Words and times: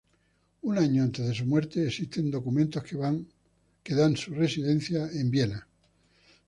Un 0.63 0.79
año 0.79 1.03
antes 1.03 1.27
de 1.27 1.35
su 1.35 1.45
muerte, 1.45 1.85
existen 1.85 2.31
documentos 2.31 2.81
que 2.83 3.93
dan 3.93 4.17
su 4.17 4.33
residencia 4.33 5.07
en 5.13 5.29
Viena. 5.29 5.67